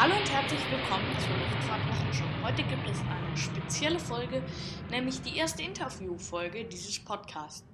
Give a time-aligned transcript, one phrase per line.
[0.00, 2.24] Hallo und herzlich willkommen zur Luftfahrt-Wochenshow.
[2.42, 4.42] Heute gibt es eine spezielle Folge,
[4.88, 7.68] nämlich die erste Interviewfolge dieses Podcasts.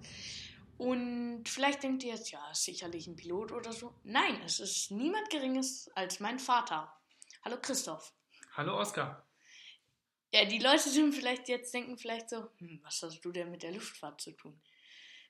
[0.76, 3.94] Und vielleicht denkt ihr jetzt, ja, ist sicherlich ein Pilot oder so.
[4.02, 6.92] Nein, es ist niemand Geringes als mein Vater.
[7.44, 8.12] Hallo Christoph.
[8.56, 9.24] Hallo Oskar.
[10.34, 13.62] Ja, die Leute sind vielleicht jetzt denken vielleicht so, hm, was hast du denn mit
[13.62, 14.60] der Luftfahrt zu tun?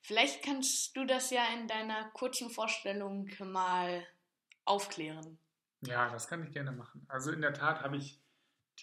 [0.01, 4.06] Vielleicht kannst du das ja in deiner kurzen Vorstellung mal
[4.65, 5.39] aufklären.
[5.80, 7.05] Ja, das kann ich gerne machen.
[7.09, 8.23] Also in der Tat habe ich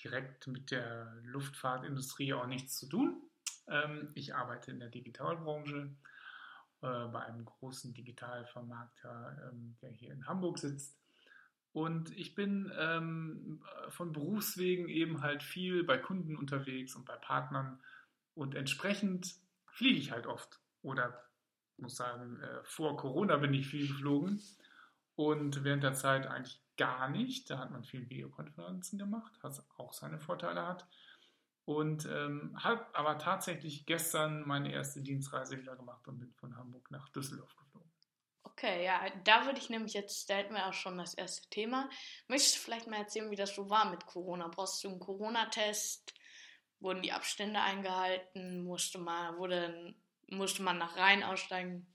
[0.04, 3.22] direkt mit der Luftfahrtindustrie auch nichts zu tun.
[3.68, 5.96] Ähm, ich arbeite in der Digitalbranche
[6.82, 10.98] äh, bei einem großen Digitalvermarkter, ähm, der hier in Hamburg sitzt.
[11.72, 17.82] Und ich bin ähm, von Berufswegen eben halt viel bei Kunden unterwegs und bei Partnern.
[18.36, 19.36] Und entsprechend
[19.72, 20.60] fliege ich halt oft.
[20.84, 21.24] Oder
[21.78, 24.42] muss sagen, äh, vor Corona bin ich viel geflogen.
[25.16, 27.50] Und während der Zeit eigentlich gar nicht.
[27.50, 30.88] Da hat man viel Videokonferenzen gemacht, was auch seine Vorteile hat.
[31.66, 36.92] Und ähm, habe aber tatsächlich gestern meine erste Dienstreise wieder gemacht und bin von Hamburg
[36.92, 37.90] nach Düsseldorf geflogen.
[38.44, 41.90] Okay, ja, da würde ich nämlich jetzt, da hätten wir auch schon das erste Thema.
[42.28, 44.48] Möchtest du vielleicht mal erzählen, wie das so war mit Corona?
[44.50, 46.14] Brauchst du einen Corona-Test?
[46.80, 48.64] Wurden die Abstände eingehalten?
[48.64, 49.96] Musste man, wurde,
[50.28, 51.88] musste man nach Rhein aussteigen?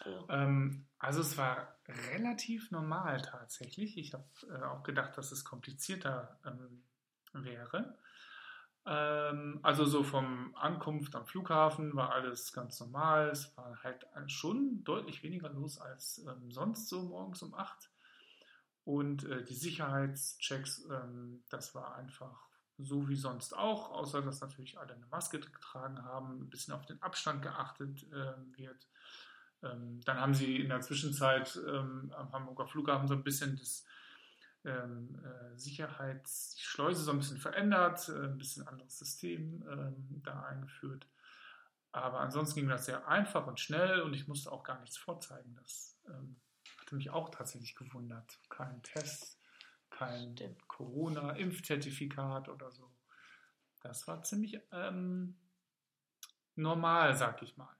[0.00, 0.28] Also.
[0.28, 3.98] Ähm, also es war relativ normal tatsächlich.
[3.98, 6.82] Ich habe äh, auch gedacht, dass es komplizierter ähm,
[7.32, 7.98] wäre.
[8.86, 13.30] Ähm, also so vom Ankunft am Flughafen war alles ganz normal.
[13.30, 17.90] Es war halt schon deutlich weniger los als ähm, sonst so morgens um 8.
[18.84, 22.46] Und äh, die Sicherheitschecks, ähm, das war einfach
[22.78, 26.86] so wie sonst auch, außer dass natürlich alle eine Maske getragen haben, ein bisschen auf
[26.86, 28.86] den Abstand geachtet äh, wird.
[29.72, 33.84] Ähm, dann haben sie in der Zwischenzeit ähm, am Hamburger Flughafen so ein bisschen das
[34.64, 39.64] ähm, äh, Sicherheitsschleuse so ein bisschen verändert, äh, ein bisschen anderes System
[40.22, 41.06] da eingeführt.
[41.92, 45.54] Aber ansonsten ging das sehr einfach und schnell und ich musste auch gar nichts vorzeigen.
[45.54, 46.36] Das ähm,
[46.78, 48.38] hatte mich auch tatsächlich gewundert.
[48.50, 49.40] Kein Test,
[49.88, 50.36] kein
[50.66, 52.92] Corona-Impfzertifikat oder so.
[53.80, 55.38] Das war ziemlich ähm,
[56.54, 57.75] normal, sag ich mal.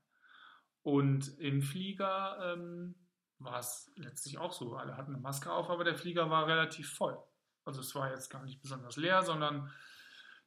[0.87, 2.95] Und im Flieger ähm,
[3.41, 4.77] war es letztlich auch so.
[4.77, 7.19] Alle hatten eine Maske auf, aber der Flieger war relativ voll.
[7.65, 9.69] Also es war jetzt gar nicht besonders leer, sondern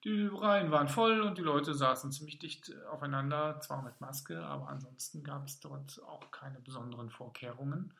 [0.05, 4.69] die Reihen waren voll und die Leute saßen ziemlich dicht aufeinander, zwar mit Maske, aber
[4.69, 7.93] ansonsten gab es dort auch keine besonderen Vorkehrungen.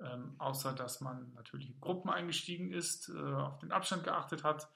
[0.00, 4.68] Ähm, außer dass man natürlich in Gruppen eingestiegen ist, äh, auf den Abstand geachtet hat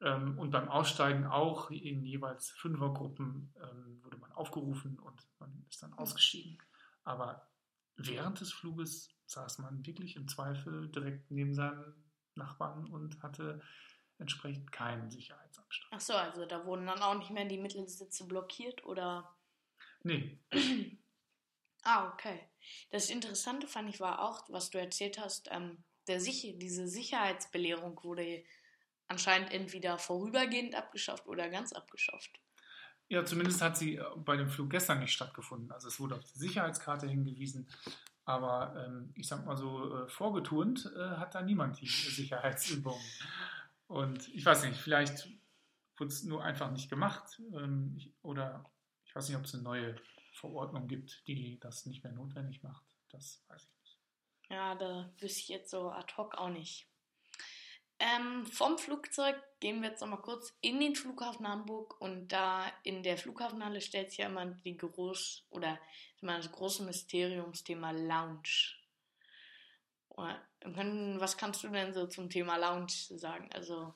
[0.00, 5.94] und beim Aussteigen auch in jeweils Fünfergruppen ähm, wurde man aufgerufen und man ist dann
[5.94, 6.58] ausgestiegen.
[7.04, 7.48] Aber
[7.96, 11.94] während des Fluges saß man wirklich im Zweifel direkt neben seinem
[12.34, 13.62] Nachbarn und hatte
[14.18, 15.92] entsprechend keinen Sicherheitsabstand.
[15.94, 19.36] Ach so, also da wurden dann auch nicht mehr die Mittelsitze blockiert oder?
[20.02, 20.38] Nee.
[21.82, 22.48] ah, okay.
[22.90, 28.02] Das Interessante fand ich war auch, was du erzählt hast, ähm, der Sicher diese Sicherheitsbelehrung
[28.04, 28.44] wurde
[29.08, 32.40] anscheinend entweder vorübergehend abgeschafft oder ganz abgeschafft.
[33.08, 35.70] Ja, zumindest hat sie äh, bei dem Flug gestern nicht stattgefunden.
[35.70, 37.68] Also es wurde auf die Sicherheitskarte hingewiesen,
[38.24, 43.00] aber ähm, ich sag mal so, äh, vorgeturnt äh, hat da niemand die Sicherheitsübungen.
[43.86, 45.28] Und ich weiß nicht, vielleicht
[45.96, 48.68] wurde es nur einfach nicht gemacht ähm, ich, oder
[49.04, 49.96] ich weiß nicht, ob es eine neue
[50.32, 52.84] Verordnung gibt, die das nicht mehr notwendig macht.
[53.10, 53.98] Das weiß ich nicht.
[54.50, 56.88] Ja, da wüsste ich jetzt so ad hoc auch nicht.
[57.98, 63.02] Ähm, vom Flugzeug gehen wir jetzt nochmal kurz in den Flughafen Hamburg und da in
[63.02, 65.78] der Flughafenhalle stellt sich ja immer die groß oder
[66.20, 68.76] immer das große Mysteriumsthema Lounge.
[71.18, 73.50] Was kannst du denn so zum Thema Lounge sagen?
[73.54, 73.94] Also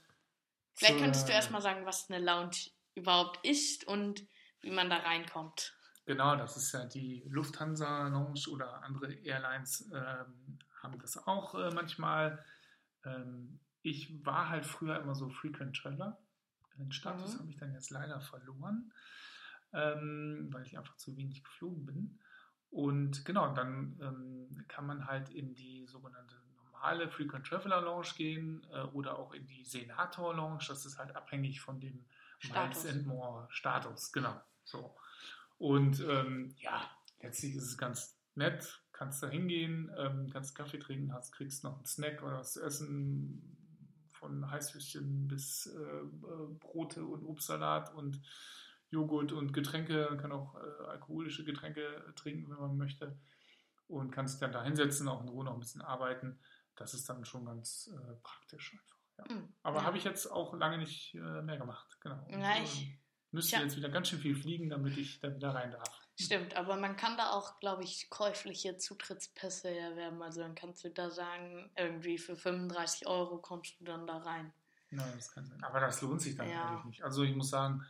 [0.75, 2.56] vielleicht so, könntest du erstmal sagen, was eine Lounge
[2.94, 4.26] überhaupt ist und
[4.62, 5.75] wie man da reinkommt.
[6.06, 11.70] Genau, das ist ja die Lufthansa Lounge oder andere Airlines ähm, haben das auch äh,
[11.70, 12.43] manchmal.
[13.05, 16.19] Ähm, ich war halt früher immer so Frequent Traveler.
[16.79, 17.38] Den Status mhm.
[17.41, 18.93] habe ich dann jetzt leider verloren,
[19.73, 22.19] ähm, weil ich einfach zu wenig geflogen bin.
[22.71, 28.67] Und genau, dann ähm, kann man halt in die sogenannte normale Frequent Traveler Lounge gehen
[28.73, 30.65] äh, oder auch in die Senator Lounge.
[30.69, 32.05] Das ist halt abhängig von dem
[32.38, 32.85] Status.
[32.85, 34.41] Miles and More Status, genau.
[34.65, 34.94] So.
[35.59, 36.88] Und ähm, ja,
[37.21, 38.83] letztlich ist es ganz nett.
[38.93, 42.62] Kannst da hingehen, ähm, kannst Kaffee trinken, hast, kriegst noch einen Snack oder was zu
[42.62, 43.60] essen,
[44.20, 48.20] von Heißwürstchen bis äh, äh, Brote und Obstsalat und
[48.90, 50.06] Joghurt und Getränke.
[50.11, 53.19] Man kann auch äh, alkoholische Getränke trinken, wenn man möchte.
[53.88, 56.38] Und kann sich dann da hinsetzen, auch in Ruhe noch ein bisschen arbeiten.
[56.76, 58.96] das ist dann schon ganz äh, praktisch einfach.
[59.19, 59.34] Ja.
[59.34, 59.84] Mhm, Aber ja.
[59.84, 61.99] habe ich jetzt auch lange nicht äh, mehr gemacht.
[62.00, 62.25] Genau.
[62.31, 62.96] Ja, ich,
[63.32, 66.00] müsste jetzt wieder ganz schön viel fliegen, damit ich da wieder rein darf.
[66.20, 70.22] Stimmt, aber man kann da auch, glaube ich, käufliche Zutrittspässe erwerben.
[70.22, 74.52] Also dann kannst du da sagen, irgendwie für 35 Euro kommst du dann da rein.
[74.90, 75.62] Nein, das kann sein.
[75.62, 76.69] Aber das lohnt sich dann ja.
[76.69, 77.05] eigentlich nicht.
[77.05, 77.84] Also ich muss sagen,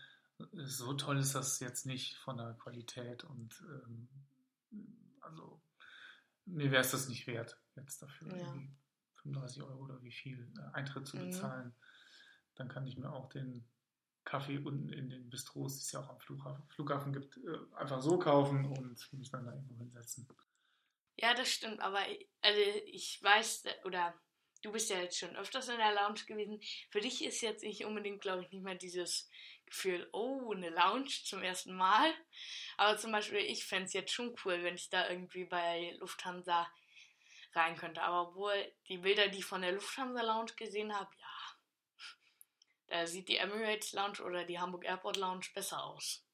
[0.52, 4.08] so toll ist das jetzt nicht von der Qualität und ähm,
[5.20, 5.60] also
[6.46, 8.54] mir wäre es das nicht wert, jetzt dafür ja.
[9.22, 11.26] 35 Euro oder wie viel äh, Eintritt zu mhm.
[11.26, 11.66] bezahlen.
[11.66, 11.74] Mhm.
[12.54, 13.64] Dann kann ich mir auch den
[14.24, 18.00] Kaffee unten in den Bistros, die es ja auch am Flughafen, Flughafen gibt, äh, einfach
[18.00, 20.28] so kaufen und mich dann da irgendwo hinsetzen.
[21.16, 22.00] Ja, das stimmt, aber
[22.42, 24.14] also ich weiß, oder
[24.62, 26.60] du bist ja jetzt schon öfters in der Lounge gewesen.
[26.90, 29.28] Für dich ist jetzt nicht unbedingt, glaube ich, nicht mehr dieses
[29.66, 32.12] Gefühl, oh, eine Lounge zum ersten Mal.
[32.76, 36.66] Aber zum Beispiel, ich fände es jetzt schon cool, wenn ich da irgendwie bei Lufthansa
[37.54, 38.02] rein könnte.
[38.02, 41.10] Aber obwohl die Bilder, die ich von der Lufthansa Lounge gesehen habe,
[42.90, 46.26] da sieht die Emirates Lounge oder die Hamburg Airport Lounge besser aus.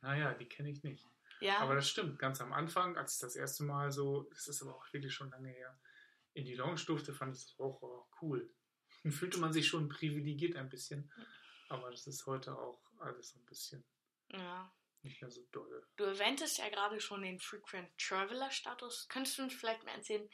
[0.00, 1.04] Naja, die kenne ich nicht.
[1.40, 1.58] Ja.
[1.58, 4.74] Aber das stimmt, ganz am Anfang, als ich das erste Mal so, das ist aber
[4.76, 5.78] auch wirklich schon lange her,
[6.32, 8.54] in die Lounge durfte, fand ich das auch oh, cool.
[9.02, 11.12] Dann fühlte man sich schon privilegiert ein bisschen.
[11.68, 13.84] Aber das ist heute auch alles ein bisschen
[14.30, 14.72] ja.
[15.02, 15.86] nicht mehr so doll.
[15.96, 19.08] Du erwähntest ja gerade schon den Frequent Traveler Status.
[19.08, 20.28] Könntest du uns vielleicht mal erzählen,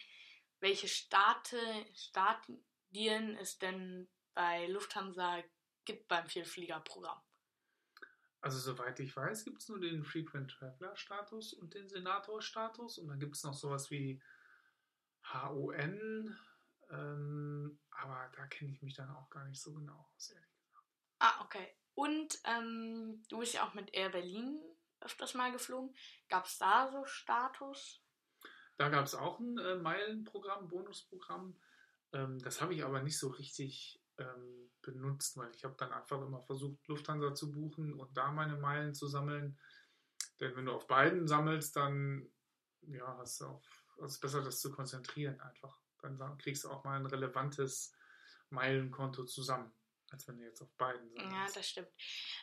[0.61, 1.59] welche Starte,
[1.95, 5.43] Stadien es denn bei Lufthansa
[5.85, 7.21] gibt beim Vielfliegerprogramm?
[8.41, 12.99] Also soweit ich weiß, gibt es nur den Frequent Traveler Status und den Senator Status
[12.99, 14.21] und dann gibt es noch sowas wie
[15.33, 16.37] HON,
[16.91, 20.87] ähm, aber da kenne ich mich dann auch gar nicht so genau aus, ehrlich gesagt.
[21.21, 21.69] Ah, okay.
[21.95, 24.61] Und ähm, du bist ja auch mit Air Berlin
[25.01, 25.95] öfters mal geflogen.
[26.29, 28.03] Gab es da so Status?
[28.77, 31.57] Da gab es auch ein äh, Meilenprogramm, Bonusprogramm.
[32.13, 36.21] Ähm, das habe ich aber nicht so richtig ähm, benutzt, weil ich habe dann einfach
[36.21, 39.59] immer versucht, Lufthansa zu buchen und da meine Meilen zu sammeln.
[40.41, 42.29] Denn wenn du auf beiden sammelst, dann
[42.83, 43.63] ja, hast du auch,
[43.97, 45.79] also ist besser, das zu konzentrieren einfach.
[46.01, 47.95] Dann kriegst du auch mal ein relevantes
[48.51, 49.73] Meilenkonto zusammen,
[50.11, 51.33] als wenn du jetzt auf beiden sammelst.
[51.33, 51.89] Ja, das stimmt.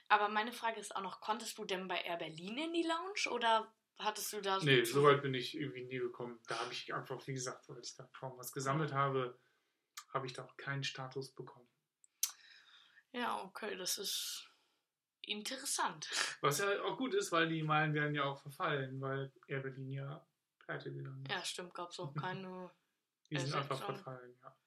[0.07, 3.35] Aber meine Frage ist auch noch, konntest du denn bei Air Berlin in die Lounge
[3.35, 6.39] oder hattest du da so Nee, so weit bin ich irgendwie nie gekommen.
[6.47, 9.37] Da habe ich einfach, wie gesagt, weil ich da kaum was gesammelt habe,
[10.13, 11.67] habe ich da auch keinen Status bekommen.
[13.11, 14.49] Ja, okay, das ist
[15.21, 16.09] interessant.
[16.41, 19.91] Was ja auch gut ist, weil die Meilen werden ja auch verfallen, weil Air Berlin
[19.91, 20.27] ja
[20.59, 21.31] pleite gegangen ist.
[21.31, 22.71] Ja, stimmt, gab es auch keine.
[23.29, 24.57] die sind einfach verfallen, ja.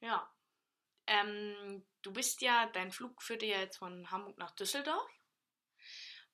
[0.00, 0.34] Ja.
[1.06, 5.10] Ähm, du bist ja, dein Flug führte ja jetzt von Hamburg nach Düsseldorf.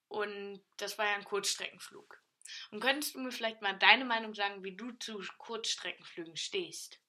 [0.08, 2.22] Und das war ja ein Kurzstreckenflug.
[2.70, 7.00] Und könntest du mir vielleicht mal deine Meinung sagen, wie du zu Kurzstreckenflügen stehst?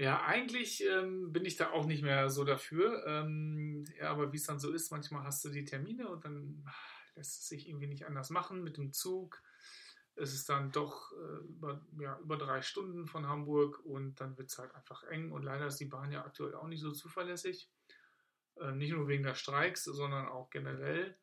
[0.00, 3.06] Ja, eigentlich ähm, bin ich da auch nicht mehr so dafür.
[3.06, 6.64] Ähm, ja, aber wie es dann so ist, manchmal hast du die Termine und dann
[7.16, 9.42] lässt es sich irgendwie nicht anders machen mit dem Zug.
[10.14, 14.48] Es ist dann doch äh, über, ja, über drei Stunden von Hamburg und dann wird
[14.48, 17.70] es halt einfach eng und leider ist die Bahn ja aktuell auch nicht so zuverlässig.
[18.56, 21.14] Äh, nicht nur wegen der Streiks, sondern auch generell.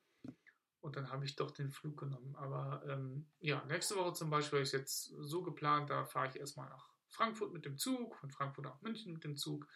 [0.82, 2.36] Und dann habe ich doch den Flug genommen.
[2.36, 6.40] Aber ähm, ja, nächste Woche zum Beispiel habe ich jetzt so geplant, da fahre ich
[6.40, 9.68] erstmal nach Frankfurt mit dem Zug, von Frankfurt nach München mit dem Zug.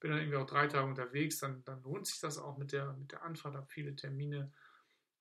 [0.00, 2.92] Bin dann irgendwie auch drei Tage unterwegs, dann, dann lohnt sich das auch mit der,
[2.94, 4.52] mit der Anfahrt, habe viele Termine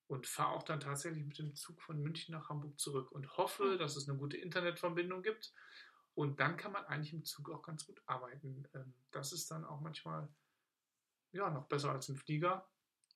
[0.07, 3.77] und fahre auch dann tatsächlich mit dem Zug von München nach Hamburg zurück und hoffe,
[3.77, 5.53] dass es eine gute Internetverbindung gibt.
[6.15, 8.67] Und dann kann man eigentlich im Zug auch ganz gut arbeiten.
[8.73, 10.27] Ähm, das ist dann auch manchmal
[11.31, 12.67] ja, noch besser als im Flieger,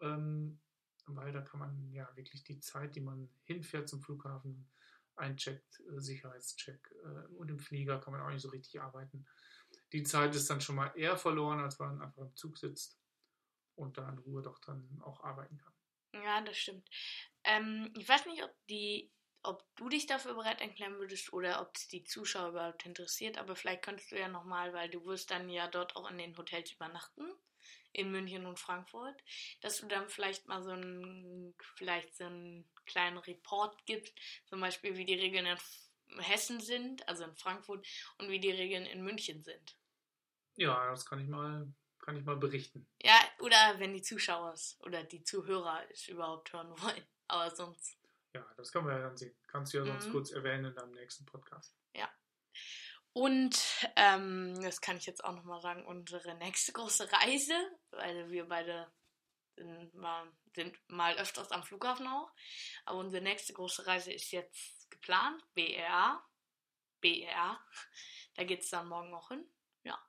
[0.01, 0.59] ähm,
[1.07, 4.69] weil da kann man ja wirklich die Zeit, die man hinfährt zum Flughafen,
[5.15, 6.93] eincheckt, äh, Sicherheitscheck.
[7.03, 9.25] Äh, und im Flieger kann man auch nicht so richtig arbeiten.
[9.91, 12.99] Die Zeit ist dann schon mal eher verloren, als wenn man einfach im Zug sitzt
[13.75, 15.73] und da in Ruhe doch dann auch arbeiten kann.
[16.23, 16.87] Ja, das stimmt.
[17.43, 19.11] Ähm, ich weiß nicht, ob die,
[19.43, 23.55] ob du dich dafür bereit erklären würdest oder ob es die Zuschauer überhaupt interessiert, aber
[23.55, 26.71] vielleicht könntest du ja nochmal, weil du wirst dann ja dort auch in den Hotels
[26.71, 27.31] übernachten
[27.91, 29.23] in München und Frankfurt,
[29.61, 34.13] dass du dann vielleicht mal so einen, vielleicht so einen kleinen Report gibst,
[34.45, 38.85] zum Beispiel wie die Regeln in Hessen sind, also in Frankfurt, und wie die Regeln
[38.85, 39.77] in München sind.
[40.55, 42.87] Ja, das kann ich mal, kann ich mal berichten.
[43.01, 47.03] Ja, oder wenn die Zuschauer oder die Zuhörer es überhaupt hören wollen.
[47.27, 47.97] Aber sonst.
[48.33, 49.35] Ja, das können wir ja dann sehen.
[49.47, 50.11] Kannst du ja sonst mhm.
[50.11, 51.75] kurz erwähnen in deinem nächsten Podcast.
[51.95, 52.09] Ja.
[53.13, 57.53] Und ähm, das kann ich jetzt auch nochmal sagen, unsere nächste große Reise,
[57.91, 58.91] weil wir beide
[59.55, 62.31] sind mal, sind mal öfters am Flughafen auch,
[62.85, 66.23] aber unsere nächste große Reise ist jetzt geplant, BRA.
[67.03, 67.59] BER.
[68.35, 69.45] Da geht es dann morgen auch hin.
[69.83, 70.01] Ja.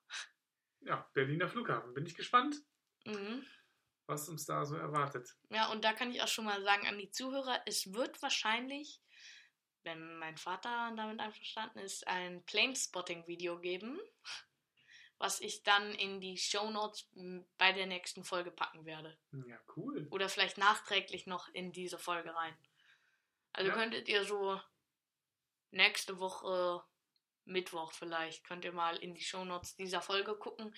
[0.81, 1.93] Ja, Berliner Flughafen.
[1.93, 2.57] Bin ich gespannt,
[3.05, 3.45] mhm.
[4.07, 5.37] was uns da so erwartet.
[5.51, 9.03] Ja, und da kann ich auch schon mal sagen an die Zuhörer, es wird wahrscheinlich,
[9.85, 14.01] wenn mein Vater damit einverstanden ist, ein Planespotting-Video geben,
[15.19, 17.09] was ich dann in die Show Notes
[17.59, 19.17] bei der nächsten Folge packen werde.
[19.47, 20.07] Ja, cool.
[20.11, 22.57] Oder vielleicht nachträglich noch in diese Folge rein.
[23.53, 23.75] Also ja.
[23.75, 24.61] könntet ihr so
[25.71, 26.85] nächste Woche
[27.47, 30.75] Mittwoch vielleicht könnt ihr mal in die Shownotes dieser Folge gucken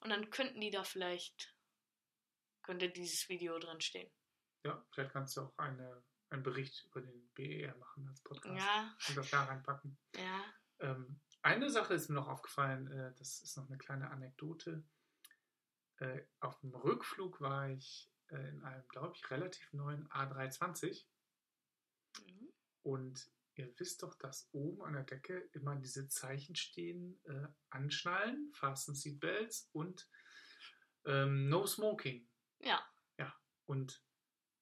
[0.00, 1.54] und dann könnten die da vielleicht
[2.62, 4.10] könnte dieses Video drin stehen.
[4.64, 8.96] Ja, vielleicht kannst du auch eine, einen Bericht über den BER machen als Podcast ja.
[9.08, 9.96] und das da reinpacken.
[10.16, 10.44] Ja.
[10.80, 14.82] Ähm, eine Sache ist mir noch aufgefallen, äh, das ist noch eine kleine Anekdote.
[15.98, 21.06] Äh, auf dem Rückflug war ich äh, in einem, glaube ich, relativ neuen A320
[22.18, 22.52] mhm.
[22.82, 28.52] und Ihr wisst doch, dass oben an der Decke immer diese Zeichen stehen: äh, Anschnallen,
[28.52, 30.08] Fasten Seatbelts und
[31.06, 32.28] ähm, No Smoking.
[32.58, 32.86] Ja.
[33.18, 33.34] Ja.
[33.64, 34.02] Und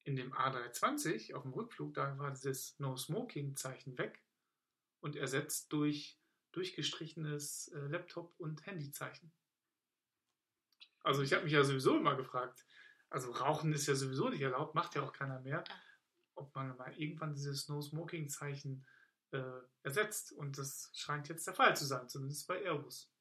[0.05, 4.23] in dem A320 auf dem Rückflug, da war dieses No Smoking Zeichen weg
[5.01, 6.17] und ersetzt durch
[6.53, 9.33] durchgestrichenes äh, Laptop- und Handyzeichen.
[11.01, 12.65] Also ich habe mich ja sowieso immer gefragt,
[13.09, 15.63] also Rauchen ist ja sowieso nicht erlaubt, macht ja auch keiner mehr
[16.35, 18.85] ob man mal irgendwann dieses No-Smoking-Zeichen
[19.31, 19.41] äh,
[19.83, 20.31] ersetzt.
[20.33, 23.11] Und das scheint jetzt der Fall zu sein, zumindest bei Airbus.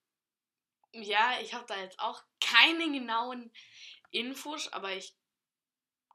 [0.92, 3.52] Ja, ich habe da jetzt auch keine genauen
[4.10, 5.16] Infos, aber ich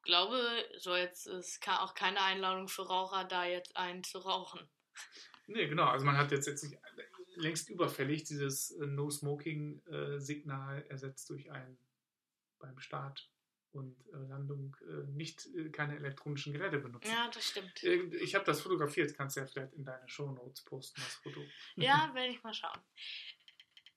[0.03, 0.39] glaube,
[0.77, 4.67] so jetzt ist auch keine Einladung für Raucher, da jetzt einen zu rauchen.
[5.47, 5.85] Nee, genau.
[5.85, 6.77] Also man hat jetzt, jetzt nicht
[7.35, 11.77] längst überfällig dieses äh, No-Smoking-Signal äh, ersetzt durch ein
[12.59, 13.29] beim Start
[13.71, 14.75] und äh, Landung
[15.07, 17.11] nicht keine elektronischen Geräte benutzen.
[17.11, 17.83] Ja, das stimmt.
[17.83, 21.41] ich habe das fotografiert, kannst du ja vielleicht in deine Show Notes posten, das Foto.
[21.75, 22.79] Ja, werde ich mal schauen.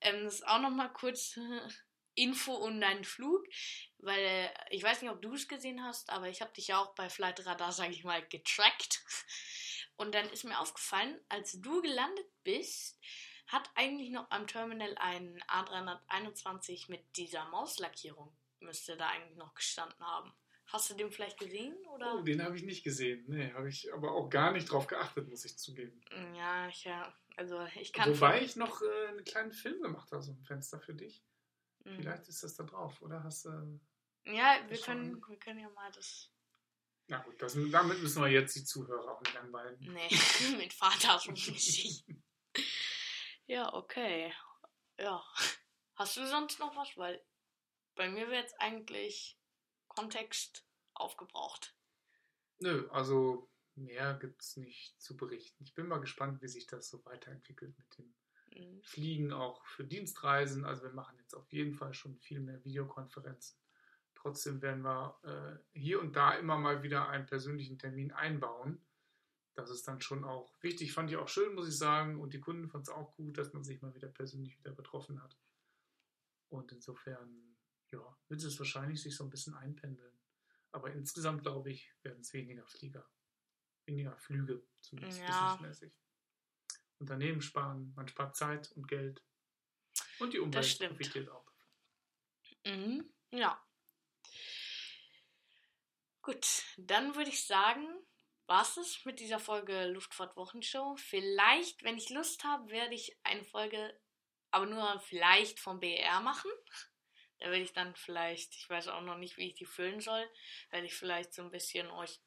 [0.00, 1.38] Ähm, das ist auch noch mal kurz
[2.14, 3.44] Info um deinen Flug,
[3.98, 6.78] weil äh, ich weiß nicht, ob du es gesehen hast, aber ich habe dich ja
[6.78, 9.02] auch bei Flight Radar, sage ich mal, getrackt.
[9.96, 12.98] Und dann ist mir aufgefallen, als du gelandet bist,
[13.46, 20.00] hat eigentlich noch am Terminal ein A321 mit dieser Mauslackierung müsste da eigentlich noch gestanden
[20.00, 20.32] haben.
[20.66, 21.74] Hast du den vielleicht gesehen?
[21.92, 22.14] Oder?
[22.14, 23.24] Oh, den habe ich nicht gesehen.
[23.28, 26.00] Nee, habe ich aber auch gar nicht drauf geachtet, muss ich zugeben.
[26.34, 27.12] Ja, ich, ja.
[27.36, 28.10] Also ich kann.
[28.10, 31.22] Wobei ich noch äh, einen kleinen Film gemacht habe, so ein Fenster für dich.
[31.84, 31.96] Mhm.
[31.96, 33.80] Vielleicht ist das da drauf, oder hast du.
[34.24, 36.30] Äh, ja, wir können, wir können ja mal das.
[37.08, 39.76] Na gut, das, damit müssen wir jetzt die Zuhörer auch nicht langweilen.
[39.80, 40.08] Nee,
[40.56, 42.04] mit Vater so mäßig.
[43.46, 44.32] ja, okay.
[44.98, 45.22] Ja.
[45.94, 46.96] Hast du sonst noch was?
[46.96, 47.22] Weil
[47.94, 49.38] bei mir wird jetzt eigentlich
[49.88, 51.76] Kontext aufgebraucht.
[52.58, 55.64] Nö, also mehr gibt es nicht zu berichten.
[55.64, 58.14] Ich bin mal gespannt, wie sich das so weiterentwickelt mit dem
[58.56, 58.82] mhm.
[58.82, 60.64] Fliegen, auch für Dienstreisen.
[60.64, 63.58] Also wir machen jetzt auf jeden Fall schon viel mehr Videokonferenzen.
[64.14, 68.80] Trotzdem werden wir äh, hier und da immer mal wieder einen persönlichen Termin einbauen.
[69.54, 72.20] Das ist dann schon auch wichtig, fand ich auch schön, muss ich sagen.
[72.20, 75.22] Und die Kunden fanden es auch gut, dass man sich mal wieder persönlich wieder betroffen
[75.22, 75.36] hat.
[76.48, 77.56] Und insofern
[77.90, 80.18] ja, wird es wahrscheinlich sich so ein bisschen einpendeln.
[80.70, 83.06] Aber insgesamt, glaube ich, werden es weniger Flieger,
[83.86, 85.54] weniger Flüge, zumindest ja.
[85.56, 85.98] businessmäßig.
[87.02, 89.22] Unternehmen sparen, man spart Zeit und Geld.
[90.18, 91.46] Und die Umwelt profitiert auch.
[92.64, 93.60] Mhm, ja.
[96.22, 97.86] Gut, dann würde ich sagen,
[98.46, 100.96] war es mit dieser Folge Luftfahrt-Wochenshow.
[100.96, 103.98] Vielleicht, wenn ich Lust habe, werde ich eine Folge,
[104.52, 106.50] aber nur vielleicht vom BR machen.
[107.38, 110.24] Da werde ich dann vielleicht, ich weiß auch noch nicht, wie ich die füllen soll,
[110.70, 112.20] werde ich vielleicht so ein bisschen euch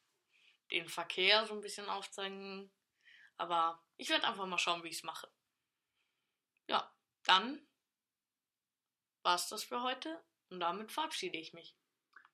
[0.72, 2.72] den Verkehr so ein bisschen aufzeigen.
[3.38, 5.30] Aber ich werde einfach mal schauen, wie ich es mache.
[6.68, 7.68] Ja, dann
[9.24, 11.78] war es das für heute und damit verabschiede ich mich.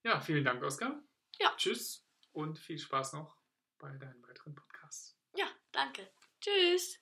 [0.03, 1.01] Ja, vielen Dank, Oskar.
[1.39, 1.55] Ja.
[1.57, 3.37] Tschüss und viel Spaß noch
[3.77, 5.17] bei deinen weiteren Podcasts.
[5.35, 6.11] Ja, danke.
[6.39, 6.99] Tschüss.